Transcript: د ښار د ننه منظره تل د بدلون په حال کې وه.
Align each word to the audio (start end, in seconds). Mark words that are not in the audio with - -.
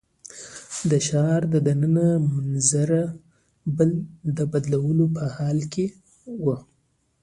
د 0.89 0.91
ښار 1.07 1.41
د 1.65 1.67
ننه 1.81 2.07
منظره 2.35 3.03
تل 3.77 3.91
د 4.37 4.39
بدلون 4.51 4.99
په 5.15 5.23
حال 5.35 5.59
کې 5.73 5.85
وه. 6.43 6.57